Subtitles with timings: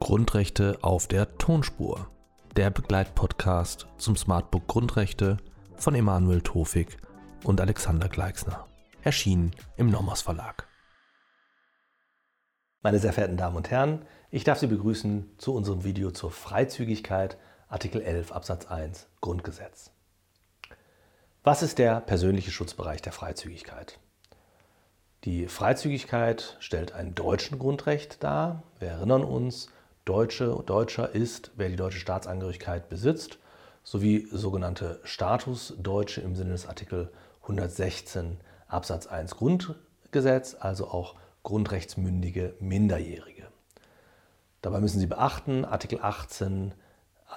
[0.00, 2.10] Grundrechte auf der Tonspur.
[2.56, 5.36] Der Begleitpodcast zum Smartbook Grundrechte
[5.76, 6.96] von Emanuel Tofik
[7.44, 8.66] und Alexander Gleixner.
[9.02, 10.66] Erschienen im Nomos Verlag.
[12.82, 17.38] Meine sehr verehrten Damen und Herren, ich darf Sie begrüßen zu unserem Video zur Freizügigkeit,
[17.68, 19.92] Artikel 11 Absatz 1 Grundgesetz.
[21.42, 23.98] Was ist der persönliche Schutzbereich der Freizügigkeit?
[25.24, 28.62] Die Freizügigkeit stellt ein deutschen Grundrecht dar.
[28.78, 29.68] Wir erinnern uns,
[30.04, 33.38] Deutsche, Deutscher ist, wer die deutsche Staatsangehörigkeit besitzt,
[33.84, 38.36] sowie sogenannte Statusdeutsche im Sinne des Artikel 116
[38.68, 43.46] Absatz 1 Grundgesetz, also auch grundrechtsmündige Minderjährige.
[44.60, 46.74] Dabei müssen Sie beachten, Artikel 18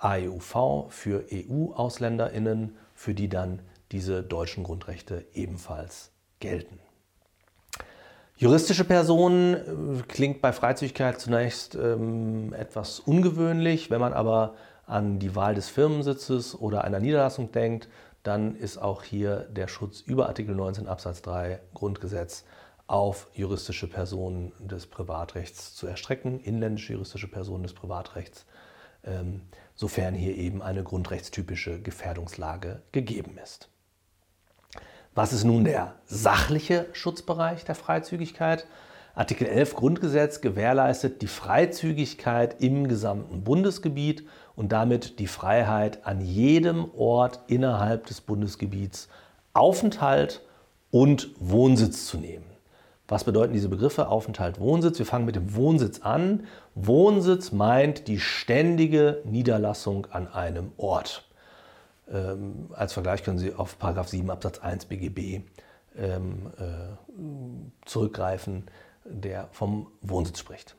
[0.00, 6.78] AEUV für EU-AusländerInnen, für die dann diese deutschen Grundrechte ebenfalls gelten.
[8.38, 13.90] Juristische Personen äh, klingt bei Freizügigkeit zunächst ähm, etwas ungewöhnlich.
[13.90, 17.88] Wenn man aber an die Wahl des Firmensitzes oder einer Niederlassung denkt,
[18.22, 22.44] dann ist auch hier der Schutz über Artikel 19 Absatz 3 Grundgesetz
[22.86, 28.44] auf juristische Personen des Privatrechts zu erstrecken, inländische juristische Personen des Privatrechts,
[29.04, 29.42] ähm,
[29.74, 33.70] sofern hier eben eine grundrechtstypische Gefährdungslage gegeben ist.
[35.16, 38.66] Was ist nun der sachliche Schutzbereich der Freizügigkeit?
[39.14, 46.90] Artikel 11 Grundgesetz gewährleistet die Freizügigkeit im gesamten Bundesgebiet und damit die Freiheit, an jedem
[46.94, 49.08] Ort innerhalb des Bundesgebiets
[49.54, 50.42] Aufenthalt
[50.90, 52.44] und Wohnsitz zu nehmen.
[53.08, 54.98] Was bedeuten diese Begriffe Aufenthalt, Wohnsitz?
[54.98, 56.46] Wir fangen mit dem Wohnsitz an.
[56.74, 61.25] Wohnsitz meint die ständige Niederlassung an einem Ort.
[62.12, 65.42] Ähm, als Vergleich können Sie auf 7 Absatz 1 BGB
[65.98, 68.66] ähm, äh, zurückgreifen,
[69.04, 70.76] der vom Wohnsitz spricht.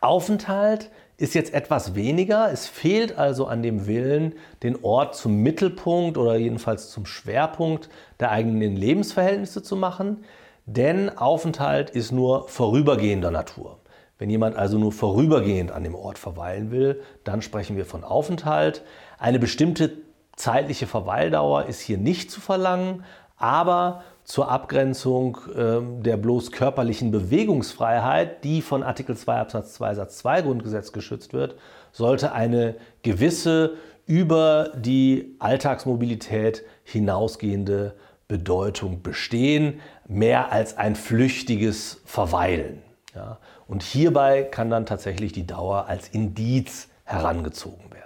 [0.00, 2.50] Aufenthalt ist jetzt etwas weniger.
[2.50, 7.88] Es fehlt also an dem Willen, den Ort zum Mittelpunkt oder jedenfalls zum Schwerpunkt
[8.20, 10.24] der eigenen Lebensverhältnisse zu machen,
[10.66, 13.78] denn Aufenthalt ist nur vorübergehender Natur.
[14.18, 18.82] Wenn jemand also nur vorübergehend an dem Ort verweilen will, dann sprechen wir von Aufenthalt.
[19.18, 19.92] Eine bestimmte
[20.36, 23.04] Zeitliche Verweildauer ist hier nicht zu verlangen,
[23.36, 30.18] aber zur Abgrenzung äh, der bloß körperlichen Bewegungsfreiheit, die von Artikel 2 Absatz 2 Satz
[30.18, 31.56] 2 Grundgesetz geschützt wird,
[31.92, 33.74] sollte eine gewisse
[34.06, 37.94] über die Alltagsmobilität hinausgehende
[38.28, 42.82] Bedeutung bestehen, mehr als ein flüchtiges Verweilen.
[43.14, 43.38] Ja.
[43.66, 48.03] Und hierbei kann dann tatsächlich die Dauer als Indiz herangezogen werden.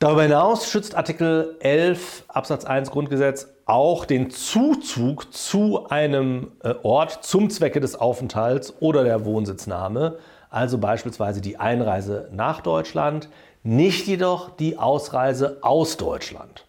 [0.00, 7.22] Darüber hinaus schützt Artikel 11 Absatz 1 Grundgesetz auch den Zuzug zu einem äh, Ort
[7.22, 10.16] zum Zwecke des Aufenthalts oder der Wohnsitznahme,
[10.48, 13.28] also beispielsweise die Einreise nach Deutschland,
[13.62, 16.64] nicht jedoch die Ausreise aus Deutschland.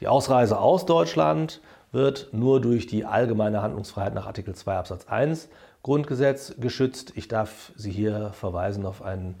[0.00, 5.48] Die Ausreise aus Deutschland wird nur durch die allgemeine Handlungsfreiheit nach Artikel 2 Absatz 1
[5.82, 7.14] Grundgesetz geschützt.
[7.16, 9.36] Ich darf Sie hier verweisen auf einen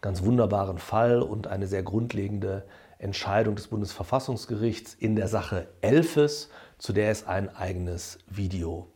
[0.00, 2.64] ganz wunderbaren Fall und eine sehr grundlegende
[2.98, 8.88] Entscheidung des Bundesverfassungsgerichts in der Sache Elfes, zu der es ein eigenes Video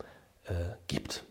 [0.45, 0.53] äh,
[0.89, 1.25] gibt.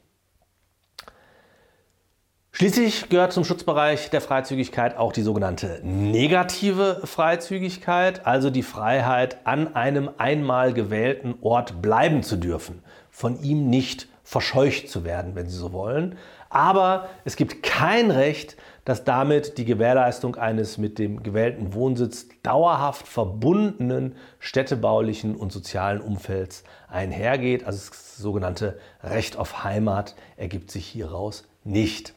[2.53, 9.73] Schließlich gehört zum Schutzbereich der Freizügigkeit auch die sogenannte negative Freizügigkeit, also die Freiheit, an
[9.73, 15.57] einem einmal gewählten Ort bleiben zu dürfen, von ihm nicht verscheucht zu werden, wenn Sie
[15.57, 16.17] so wollen.
[16.49, 23.07] Aber es gibt kein Recht, dass damit die Gewährleistung eines mit dem gewählten Wohnsitz dauerhaft
[23.07, 27.65] verbundenen städtebaulichen und sozialen Umfelds einhergeht.
[27.65, 32.13] Also das sogenannte Recht auf Heimat ergibt sich hieraus nicht.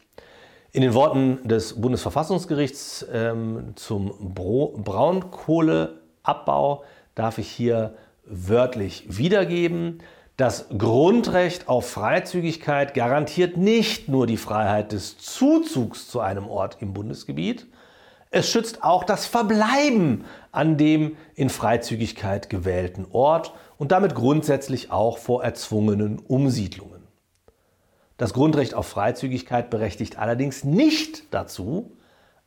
[0.73, 6.83] In den Worten des Bundesverfassungsgerichts ähm, zum Bro Braunkohleabbau
[7.15, 7.95] darf ich hier
[8.25, 10.01] wörtlich wiedergeben.
[10.37, 16.93] Das Grundrecht auf Freizügigkeit garantiert nicht nur die Freiheit des Zuzugs zu einem Ort im
[16.93, 17.69] Bundesgebiet,
[18.33, 25.19] es schützt auch das Verbleiben an dem in Freizügigkeit gewählten Ort und damit grundsätzlich auch
[25.19, 27.05] vor erzwungenen Umsiedlungen.
[28.17, 31.93] Das Grundrecht auf Freizügigkeit berechtigt allerdings nicht dazu,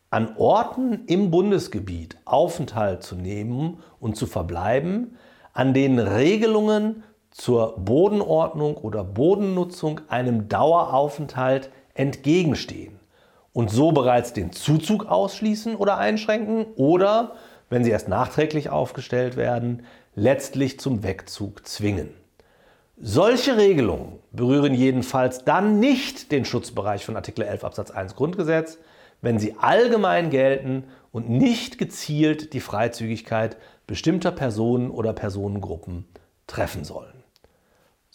[0.10, 5.16] an Orten im Bundesgebiet Aufenthalt zu nehmen und zu verbleiben,
[5.54, 7.04] an denen Regelungen
[7.38, 13.00] zur Bodenordnung oder Bodennutzung einem Daueraufenthalt entgegenstehen
[13.54, 17.34] und so bereits den Zuzug ausschließen oder einschränken oder,
[17.70, 19.84] wenn sie erst nachträglich aufgestellt werden,
[20.16, 22.10] letztlich zum Wegzug zwingen.
[23.00, 28.80] Solche Regelungen berühren jedenfalls dann nicht den Schutzbereich von Artikel 11 Absatz 1 Grundgesetz,
[29.22, 36.08] wenn sie allgemein gelten und nicht gezielt die Freizügigkeit bestimmter Personen oder Personengruppen
[36.48, 37.17] treffen sollen.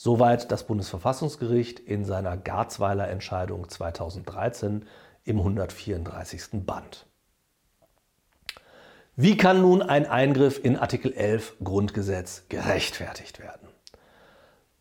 [0.04, 4.84] Soweit das Bundesverfassungsgericht in seiner Garzweiler Entscheidung 2013
[5.22, 6.66] im 134.
[6.66, 7.06] Band.
[9.14, 13.68] Wie kann nun ein Eingriff in Artikel 11 Grundgesetz gerechtfertigt werden?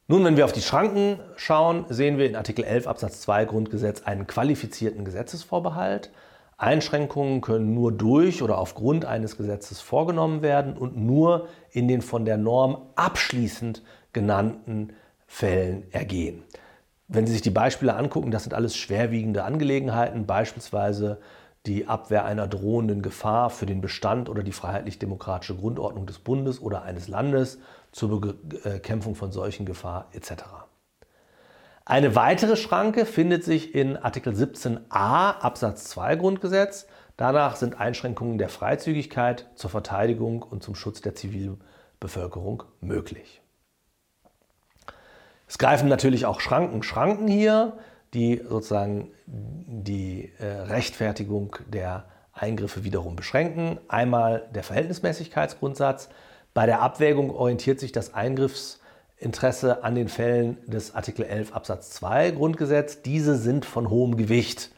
[0.08, 4.02] Nun, wenn wir auf die Schranken schauen, sehen wir in Artikel 11 Absatz 2 Grundgesetz
[4.02, 6.12] einen qualifizierten Gesetzesvorbehalt.
[6.58, 12.26] Einschränkungen können nur durch oder aufgrund eines Gesetzes vorgenommen werden und nur in den von
[12.26, 13.84] der Norm abschließend
[14.14, 14.94] genannten
[15.32, 16.44] Fällen ergehen.
[17.08, 21.22] Wenn Sie sich die Beispiele angucken, das sind alles schwerwiegende Angelegenheiten, beispielsweise
[21.66, 26.84] die Abwehr einer drohenden Gefahr für den Bestand oder die freiheitlich-demokratische Grundordnung des Bundes oder
[26.84, 27.60] eines Landes
[27.94, 30.44] zur Bekämpfung von solchen Gefahr etc.
[31.86, 36.88] Eine weitere Schranke findet sich in Artikel 17a Absatz 2 Grundgesetz.
[37.16, 43.41] Danach sind Einschränkungen der Freizügigkeit zur Verteidigung und zum Schutz der Zivilbevölkerung möglich.
[45.52, 47.74] Es greifen natürlich auch Schranken, Schranken hier,
[48.14, 53.78] die sozusagen die äh, Rechtfertigung der Eingriffe wiederum beschränken.
[53.90, 56.08] Einmal der Verhältnismäßigkeitsgrundsatz.
[56.54, 62.32] Bei der Abwägung orientiert sich das Eingriffsinteresse an den Fällen des Artikel 11 Absatz 2
[62.32, 63.02] Grundgesetz.
[63.02, 64.72] Diese sind von hohem Gewicht.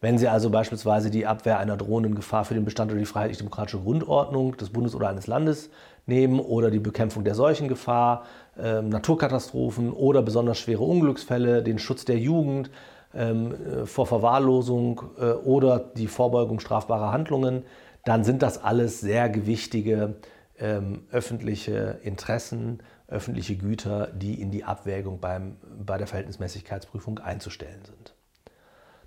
[0.00, 3.80] Wenn Sie also beispielsweise die Abwehr einer drohenden Gefahr für den Bestand oder die freiheitlich-demokratische
[3.80, 5.70] Grundordnung des Bundes oder eines Landes
[6.06, 8.24] nehmen oder die Bekämpfung der Seuchengefahr,
[8.56, 12.70] äh, Naturkatastrophen oder besonders schwere Unglücksfälle, den Schutz der Jugend
[13.14, 17.64] ähm, äh, vor Verwahrlosung äh, oder die Vorbeugung strafbarer Handlungen,
[18.04, 20.16] dann sind das alles sehr gewichtige
[20.58, 28.14] ähm, öffentliche Interessen, öffentliche Güter, die in die Abwägung beim, bei der Verhältnismäßigkeitsprüfung einzustellen sind.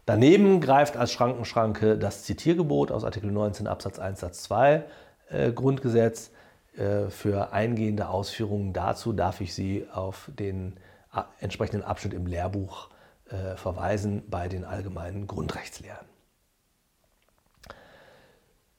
[0.05, 4.83] Daneben greift als Schrankenschranke das Zitiergebot aus Artikel 19 Absatz 1 Satz 2
[5.29, 6.31] äh, Grundgesetz.
[6.77, 10.77] Äh, für eingehende Ausführungen dazu darf ich Sie auf den
[11.13, 12.89] äh, entsprechenden Abschnitt im Lehrbuch
[13.29, 16.05] äh, verweisen bei den allgemeinen Grundrechtslehren.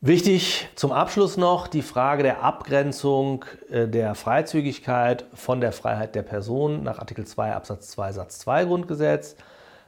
[0.00, 6.84] Wichtig zum Abschluss noch die Frage der Abgrenzung der Freizügigkeit von der Freiheit der Person
[6.84, 9.34] nach Artikel 2 Absatz 2 Satz 2 Grundgesetz.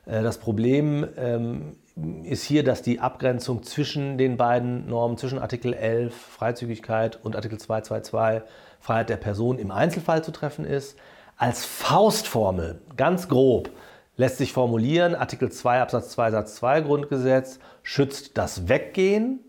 [0.06, 1.76] Das Problem ähm,
[2.22, 7.58] ist hier, dass die Abgrenzung zwischen den beiden Normen, zwischen Artikel 11 Freizügigkeit und Artikel
[7.58, 8.42] 222
[8.80, 10.96] Freiheit der Person im Einzelfall zu treffen ist.
[11.36, 13.70] Als Faustformel, ganz grob,
[14.16, 19.40] lässt sich formulieren, Artikel 2 Absatz 2 Satz 2 Grundgesetz schützt das Weggehen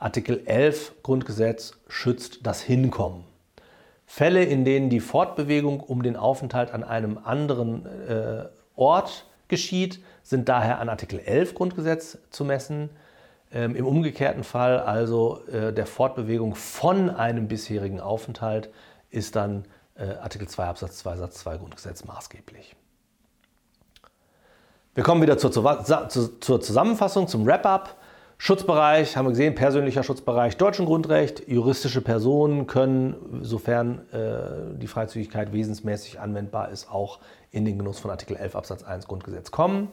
[0.00, 3.24] Artikel 11 Grundgesetz schützt das Hinkommen.
[4.06, 10.48] Fälle, in denen die Fortbewegung um den Aufenthalt an einem anderen äh, Ort geschieht, sind
[10.48, 12.88] daher an Artikel 11 Grundgesetz zu messen.
[13.52, 18.70] Ähm, Im umgekehrten Fall also äh, der Fortbewegung von einem bisherigen Aufenthalt
[19.10, 19.64] ist dann
[19.96, 22.76] äh, Artikel 2 Absatz 2 Satz 2 Grundgesetz maßgeblich.
[24.94, 27.96] Wir kommen wieder zur, zur, zur Zusammenfassung, zum Wrap-up.
[28.42, 31.46] Schutzbereich haben wir gesehen, persönlicher Schutzbereich deutschen Grundrecht.
[31.46, 37.18] Juristische Personen können, sofern äh, die Freizügigkeit wesensmäßig anwendbar ist, auch
[37.50, 39.88] in den Genuss von Artikel 11 Absatz 1 Grundgesetz kommen.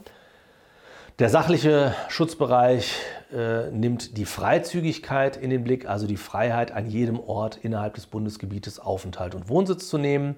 [1.19, 2.95] Der sachliche Schutzbereich
[3.33, 8.05] äh, nimmt die Freizügigkeit in den Blick, also die Freiheit, an jedem Ort innerhalb des
[8.05, 10.37] Bundesgebietes Aufenthalt und Wohnsitz zu nehmen.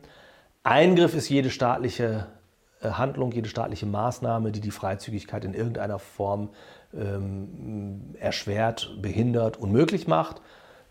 [0.63, 2.25] Eingriff ist jede staatliche
[2.81, 6.49] Handlung, jede staatliche Maßnahme, die die Freizügigkeit in irgendeiner Form
[6.93, 10.41] ähm, erschwert, behindert, unmöglich macht.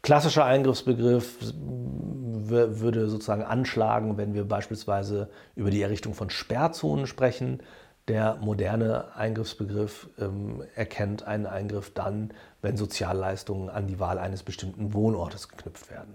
[0.03, 7.61] Klassischer Eingriffsbegriff würde sozusagen anschlagen, wenn wir beispielsweise über die Errichtung von Sperrzonen sprechen.
[8.07, 14.95] Der moderne Eingriffsbegriff ähm, erkennt einen Eingriff dann, wenn Sozialleistungen an die Wahl eines bestimmten
[14.95, 16.15] Wohnortes geknüpft werden.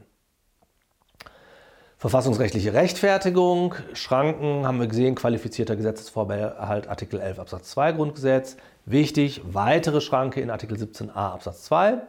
[2.03, 8.57] Verfassungsrechtliche Rechtfertigung, Schranken haben wir gesehen, qualifizierter Gesetzesvorbehalt Artikel 11 Absatz 2 Grundgesetz.
[8.85, 12.01] Wichtig, weitere Schranke in Artikel 17a Absatz 2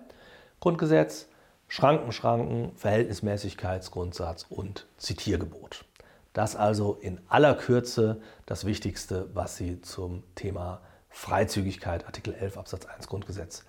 [0.59, 1.29] Grundgesetz.
[1.69, 5.85] Schranken, Schranken, Verhältnismäßigkeitsgrundsatz und Zitiergebot.
[6.33, 12.87] Das also in aller Kürze das Wichtigste, was Sie zum Thema Freizügigkeit Artikel 11 Absatz
[12.87, 13.65] 1 Grundgesetz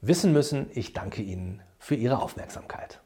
[0.00, 0.70] wissen müssen.
[0.72, 2.98] Ich danke Ihnen für Ihre Aufmerksamkeit.